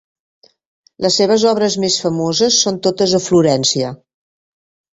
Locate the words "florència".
3.29-3.95